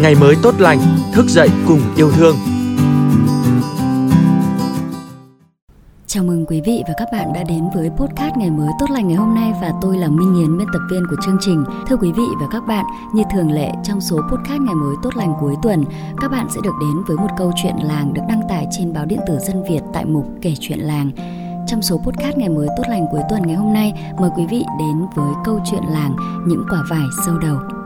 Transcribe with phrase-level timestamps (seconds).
[0.00, 0.78] ngày mới tốt lành,
[1.12, 2.36] thức dậy cùng yêu thương.
[6.06, 9.08] Chào mừng quý vị và các bạn đã đến với podcast Ngày mới tốt lành
[9.08, 11.64] ngày hôm nay và tôi là Minh Yến, biên tập viên của chương trình.
[11.86, 12.84] Thưa quý vị và các bạn,
[13.14, 15.84] như thường lệ trong số podcast Ngày mới tốt lành cuối tuần,
[16.20, 19.04] các bạn sẽ được đến với một câu chuyện làng được đăng tải trên báo
[19.04, 21.10] điện tử Dân Việt tại mục Kể chuyện làng.
[21.66, 24.64] Trong số podcast Ngày mới tốt lành cuối tuần ngày hôm nay, mời quý vị
[24.78, 26.16] đến với câu chuyện làng
[26.46, 27.83] Những quả vải sâu đầu.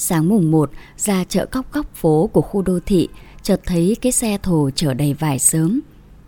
[0.00, 3.08] Sáng mùng 1, ra chợ cóc góc phố của khu đô thị,
[3.42, 5.80] chợt thấy cái xe thồ chở đầy vải sớm.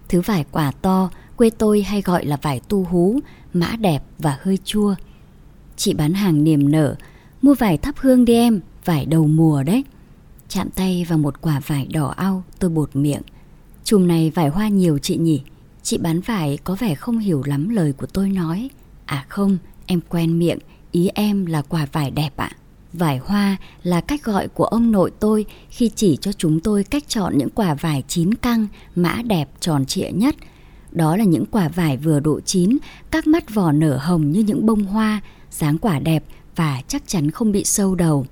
[0.08, 3.20] Thứ vải quả to, quê tôi hay gọi là vải tu hú,
[3.52, 4.94] mã đẹp và hơi chua.
[5.76, 6.94] Chị bán hàng niềm nở,
[7.42, 9.84] mua vải thắp hương đi em, vải đầu mùa đấy.
[10.48, 13.22] Chạm tay vào một quả vải đỏ au, tôi bột miệng.
[13.84, 15.42] Chùm này vải hoa nhiều chị nhỉ?
[15.82, 18.70] Chị bán vải có vẻ không hiểu lắm lời của tôi nói.
[19.04, 20.58] À không, em quen miệng,
[20.92, 22.50] ý em là quả vải đẹp ạ.
[22.52, 22.59] À?
[22.92, 27.04] Vải hoa là cách gọi của ông nội tôi khi chỉ cho chúng tôi cách
[27.08, 30.34] chọn những quả vải chín căng, mã đẹp tròn trịa nhất.
[30.92, 32.76] Đó là những quả vải vừa độ chín,
[33.10, 36.24] các mắt vỏ nở hồng như những bông hoa, dáng quả đẹp
[36.56, 38.26] và chắc chắn không bị sâu đầu.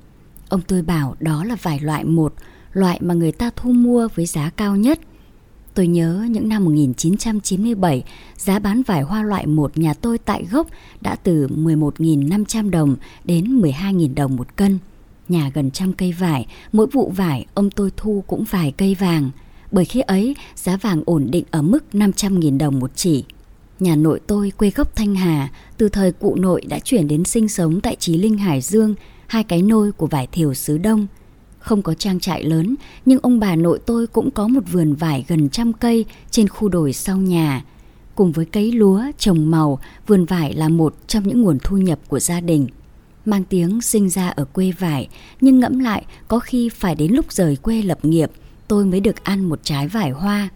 [0.48, 2.34] Ông tôi bảo đó là vải loại một,
[2.72, 5.00] loại mà người ta thu mua với giá cao nhất.
[5.78, 8.04] Tôi nhớ những năm 1997,
[8.36, 10.66] giá bán vải hoa loại một nhà tôi tại gốc
[11.00, 14.78] đã từ 11.500 đồng đến 12.000 đồng một cân.
[15.28, 19.30] Nhà gần trăm cây vải, mỗi vụ vải ông tôi thu cũng vài cây vàng.
[19.72, 23.24] Bởi khi ấy, giá vàng ổn định ở mức 500.000 đồng một chỉ.
[23.80, 27.48] Nhà nội tôi quê gốc Thanh Hà, từ thời cụ nội đã chuyển đến sinh
[27.48, 28.94] sống tại Chí Linh Hải Dương,
[29.26, 31.06] hai cái nôi của vải thiều xứ Đông–
[31.58, 32.74] không có trang trại lớn,
[33.06, 36.68] nhưng ông bà nội tôi cũng có một vườn vải gần trăm cây trên khu
[36.68, 37.64] đồi sau nhà.
[38.14, 41.98] Cùng với cấy lúa, trồng màu, vườn vải là một trong những nguồn thu nhập
[42.08, 42.66] của gia đình.
[43.24, 45.08] Mang tiếng sinh ra ở quê vải,
[45.40, 48.30] nhưng ngẫm lại có khi phải đến lúc rời quê lập nghiệp,
[48.68, 50.48] tôi mới được ăn một trái vải hoa.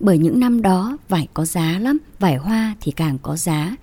[0.00, 3.76] Bởi những năm đó vải có giá lắm, vải hoa thì càng có giá.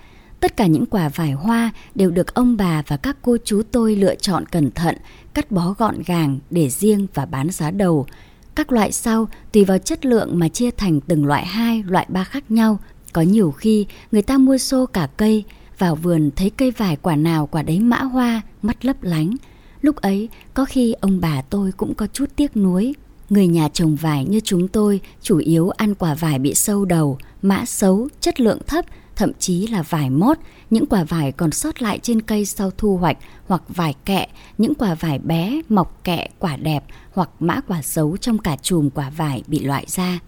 [0.46, 3.96] Tất cả những quả vải hoa đều được ông bà và các cô chú tôi
[3.96, 4.96] lựa chọn cẩn thận,
[5.34, 8.06] cắt bó gọn gàng để riêng và bán giá đầu.
[8.56, 12.24] Các loại sau tùy vào chất lượng mà chia thành từng loại hai, loại ba
[12.24, 12.80] khác nhau.
[13.14, 15.44] Có nhiều khi người ta mua xô cả cây,
[15.78, 19.36] vào vườn thấy cây vải quả nào quả đấy mã hoa, mắt lấp lánh.
[19.82, 22.96] Lúc ấy có khi ông bà tôi cũng có chút tiếc nuối.
[23.30, 27.18] Người nhà trồng vải như chúng tôi chủ yếu ăn quả vải bị sâu đầu,
[27.42, 28.86] mã xấu, chất lượng thấp
[29.16, 30.38] thậm chí là vải mốt,
[30.70, 33.18] những quả vải còn sót lại trên cây sau thu hoạch
[33.48, 34.28] hoặc vải kẹ,
[34.58, 36.84] những quả vải bé, mọc kẹ, quả đẹp
[37.14, 40.20] hoặc mã quả xấu trong cả chùm quả vải bị loại ra.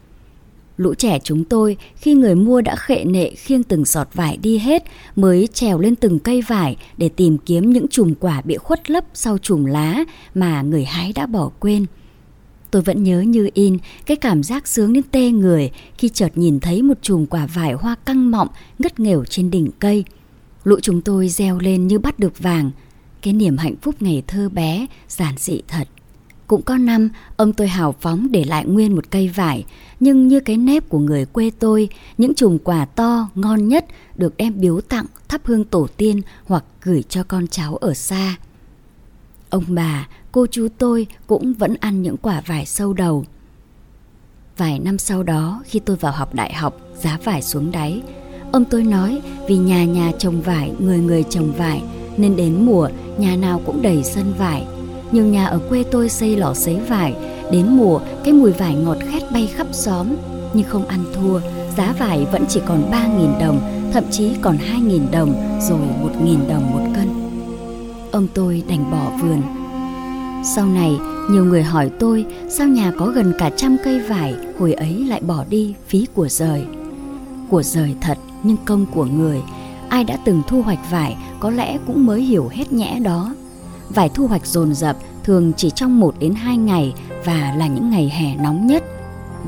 [0.78, 4.58] Lũ trẻ chúng tôi khi người mua đã khệ nệ khiêng từng sọt vải đi
[4.58, 4.84] hết
[5.16, 9.04] mới trèo lên từng cây vải để tìm kiếm những chùm quả bị khuất lấp
[9.14, 10.04] sau chùm lá
[10.36, 11.86] mà người hái đã bỏ quên.
[12.72, 16.60] Tôi vẫn nhớ như in cái cảm giác sướng đến tê người khi chợt nhìn
[16.60, 18.48] thấy một chùm quả vải hoa căng mọng
[18.80, 20.04] ngất nghèo trên đỉnh cây.
[20.64, 22.72] Lũ chúng tôi reo lên như bắt được vàng.
[23.22, 25.88] Cái niềm hạnh phúc ngày thơ bé, giản dị thật.
[26.48, 29.66] Cũng có năm, ông tôi hào phóng để lại nguyên một cây vải,
[30.00, 33.86] nhưng như cái nếp của người quê tôi, những chùm quả to, ngon nhất
[34.16, 38.36] được đem biếu tặng, thắp hương tổ tiên hoặc gửi cho con cháu ở xa.
[39.50, 43.26] Ông bà, cô chú tôi cũng vẫn ăn những quả vải sâu đầu.
[44.58, 48.02] Vài năm sau đó, khi tôi vào học đại học, giá vải xuống đáy.
[48.52, 51.84] Ông tôi nói vì nhà nhà trồng vải, người người trồng vải,
[52.18, 54.68] nên đến mùa nhà nào cũng đầy sân vải.
[55.12, 57.16] Nhiều nhà ở quê tôi xây lò sấy vải,
[57.52, 60.08] đến mùa cái mùi vải ngọt khét bay khắp xóm.
[60.54, 61.40] Nhưng không ăn thua,
[61.78, 66.72] giá vải vẫn chỉ còn 3.000 đồng, thậm chí còn 2.000 đồng, rồi 1.000 đồng
[66.72, 67.27] một cân.
[68.18, 69.42] Ông tôi đành bỏ vườn,
[70.56, 71.00] sau này,
[71.32, 75.22] nhiều người hỏi tôi sao nhà có gần cả trăm cây vải hồi ấy lại
[75.22, 76.66] bỏ đi phí của rời.
[77.50, 79.42] Của rời thật nhưng công của người,
[79.90, 83.36] ai đã từng thu hoạch vải có lẽ cũng mới hiểu hết nhẽ đó.
[83.90, 86.94] Vải thu hoạch dồn dập thường chỉ trong 1 đến 2 ngày
[87.26, 88.84] và là những ngày hè nóng nhất.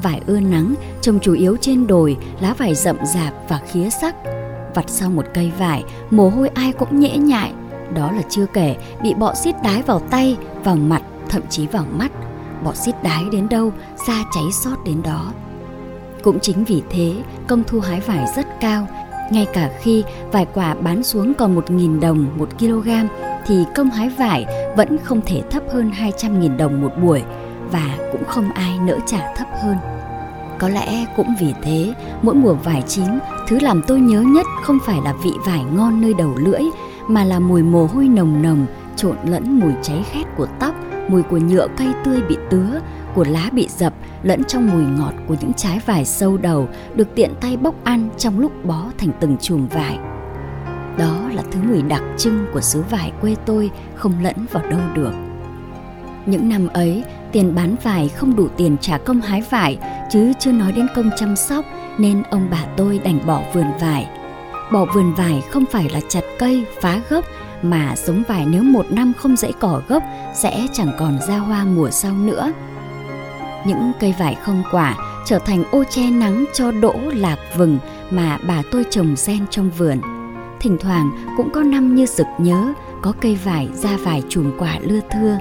[0.03, 4.15] Vải ưa nắng trồng chủ yếu trên đồi, lá vải rậm rạp và khía sắc.
[4.75, 7.53] Vặt sau một cây vải, mồ hôi ai cũng nhễ nhại,
[7.93, 11.85] đó là chưa kể bị bọ xít đái vào tay, vào mặt, thậm chí vào
[11.97, 12.11] mắt.
[12.63, 13.71] Bọ xít đái đến đâu,
[14.07, 15.33] da cháy sót đến đó.
[16.23, 17.15] Cũng chính vì thế,
[17.47, 18.87] công thu hái vải rất cao.
[19.31, 22.89] Ngay cả khi vải quả bán xuống còn 1.000 đồng một kg
[23.45, 24.45] thì công hái vải
[24.77, 27.23] vẫn không thể thấp hơn 200.000 đồng một buổi
[27.71, 29.75] và cũng không ai nỡ trả thấp hơn.
[30.59, 33.05] Có lẽ cũng vì thế, mỗi mùa vải chín,
[33.47, 36.61] thứ làm tôi nhớ nhất không phải là vị vải ngon nơi đầu lưỡi
[37.09, 38.65] mà là mùi mồ hôi nồng nồng
[38.95, 40.75] trộn lẫn mùi cháy khét của tóc,
[41.07, 42.81] mùi của nhựa cây tươi bị tứa,
[43.15, 47.07] của lá bị dập lẫn trong mùi ngọt của những trái vải sâu đầu được
[47.15, 49.97] tiện tay bốc ăn trong lúc bó thành từng chùm vải.
[50.97, 54.79] Đó là thứ mùi đặc trưng của xứ vải quê tôi không lẫn vào đâu
[54.95, 55.11] được.
[56.25, 59.77] Những năm ấy, tiền bán vải không đủ tiền trả công hái vải
[60.11, 61.65] chứ chưa nói đến công chăm sóc
[61.97, 64.18] nên ông bà tôi đành bỏ vườn vải.
[64.71, 67.25] Bỏ vườn vải không phải là chặt cây, phá gốc
[67.61, 71.65] mà giống vải nếu một năm không dãy cỏ gốc sẽ chẳng còn ra hoa
[71.65, 72.51] mùa sau nữa.
[73.65, 74.95] Những cây vải không quả
[75.25, 77.79] trở thành ô che nắng cho đỗ lạc vừng
[78.09, 79.97] mà bà tôi trồng sen trong vườn.
[80.59, 84.75] Thỉnh thoảng cũng có năm như sực nhớ có cây vải ra vài chùm quả
[84.81, 85.37] lưa thưa.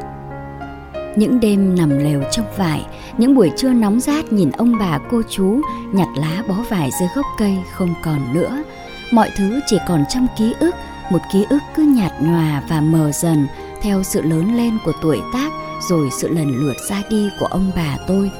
[1.16, 2.86] Những đêm nằm lều trong vải,
[3.18, 5.60] những buổi trưa nóng rát nhìn ông bà cô chú
[5.92, 8.62] nhặt lá bó vải dưới gốc cây không còn nữa.
[9.10, 10.74] Mọi thứ chỉ còn trong ký ức,
[11.10, 13.46] một ký ức cứ nhạt nhòa và mờ dần
[13.82, 15.52] theo sự lớn lên của tuổi tác
[15.90, 18.30] rồi sự lần lượt ra đi của ông bà tôi.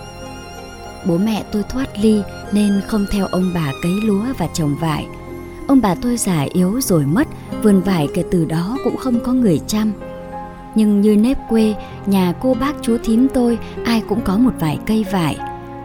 [1.06, 2.22] Bố mẹ tôi thoát ly
[2.52, 5.06] nên không theo ông bà cấy lúa và trồng vải.
[5.68, 7.28] Ông bà tôi già yếu rồi mất,
[7.62, 9.92] vườn vải kể từ đó cũng không có người chăm.
[10.74, 11.74] Nhưng như nếp quê,
[12.06, 15.36] nhà cô bác chú thím tôi ai cũng có một vài cây vải.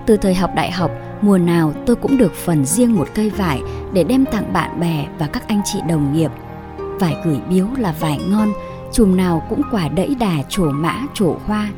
[0.06, 0.92] Từ thời học đại học,
[1.24, 3.62] mùa nào tôi cũng được phần riêng một cây vải
[3.94, 6.32] để đem tặng bạn bè và các anh chị đồng nghiệp.
[6.78, 8.54] Vải gửi biếu là vải ngon,
[8.92, 11.70] chùm nào cũng quả đẫy đà trổ mã trổ hoa.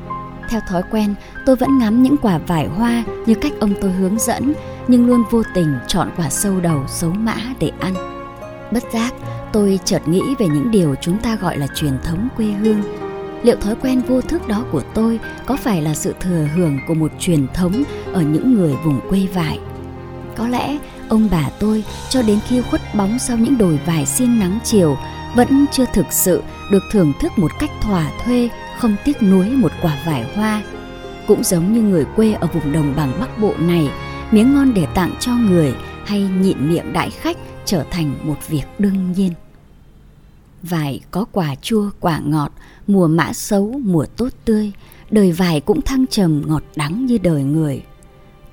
[0.50, 1.16] Theo thói quen,
[1.46, 4.54] tôi vẫn ngắm những quả vải hoa như cách ông tôi hướng dẫn,
[4.88, 7.94] nhưng luôn vô tình chọn quả sâu đầu xấu mã để ăn.
[8.72, 9.14] Bất giác,
[9.54, 12.82] tôi chợt nghĩ về những điều chúng ta gọi là truyền thống quê hương.
[13.46, 16.94] Liệu thói quen vô thức đó của tôi có phải là sự thừa hưởng của
[16.94, 17.84] một truyền thống
[18.14, 19.60] ở những người vùng quê vải?
[20.36, 20.78] Có lẽ
[21.10, 24.98] ông bà tôi cho đến khi khuất bóng sau những đồi vải xiên nắng chiều
[25.36, 28.50] vẫn chưa thực sự được thưởng thức một cách thỏa thuê,
[28.80, 30.64] không tiếc nuối một quả vải hoa
[31.28, 33.90] cũng giống như người quê ở vùng đồng bằng bắc bộ này,
[34.32, 35.76] miếng ngon để tặng cho người
[36.06, 39.32] hay nhịn miệng đãi khách trở thành một việc đương nhiên
[40.70, 42.52] vải có quả chua, quả ngọt,
[42.88, 44.72] mùa mã xấu mùa tốt tươi,
[45.12, 47.82] đời vải cũng thăng trầm, ngọt đắng như đời người.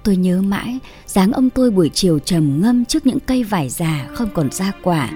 [0.04, 4.08] Tôi nhớ mãi, dáng ông tôi buổi chiều trầm ngâm trước những cây vải già
[4.14, 5.10] không còn ra quả.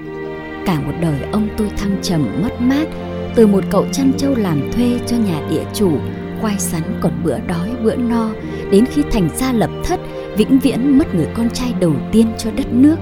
[0.67, 2.87] Cả một đời ông tôi thăng trầm, mất mát,
[3.35, 5.99] từ một cậu chăn trâu làm thuê cho nhà địa chủ,
[6.41, 8.31] khoai sắn còn bữa đói, bữa no.
[8.71, 10.01] Đến khi thành gia lập thất,
[10.37, 12.97] vĩnh viễn mất người con trai đầu tiên cho đất nước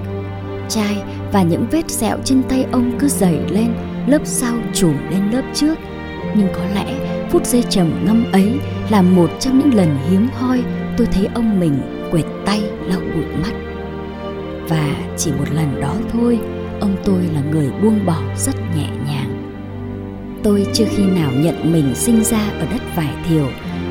[0.69, 0.97] trai
[1.31, 3.67] và những vết sẹo trên tay ông cứ dày lên,
[4.07, 5.75] lớp sau trùm lên lớp trước.
[6.35, 6.85] Nhưng có lẽ
[7.29, 8.59] phút giây trầm ngâm ấy
[8.89, 10.63] là một trong những lần hiếm hoi
[10.97, 13.51] tôi thấy ông mình quệt tay lau bụi mắt.
[14.69, 16.39] Và chỉ một lần đó thôi,
[16.79, 19.41] ông tôi là người buông bỏ rất nhẹ nhàng.
[20.43, 23.47] Tôi chưa khi nào nhận mình sinh ra ở đất vải thiều,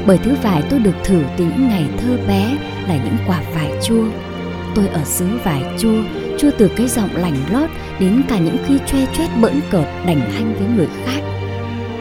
[0.07, 2.57] bởi thứ vải tôi được thử từ những ngày thơ bé
[2.89, 4.05] là những quả vải chua.
[4.75, 6.03] Tôi ở xứ vải chua
[6.39, 7.71] chua từ cái giọng lành lót
[8.01, 11.21] đến cả những khi choe choét bỡn cợt đành hanh với người khác.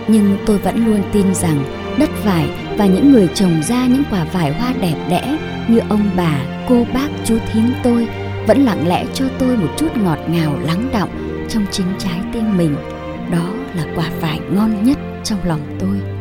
[0.07, 1.63] Nhưng tôi vẫn luôn tin rằng
[1.99, 5.37] đất vải và những người trồng ra những quả vải hoa đẹp đẽ
[5.67, 8.07] như ông bà, cô bác, chú thím tôi
[8.47, 11.09] vẫn lặng lẽ cho tôi một chút ngọt ngào lắng động
[11.49, 12.75] trong chính trái tim mình.
[13.31, 16.12] Đó là quả vải ngon nhất trong lòng tôi.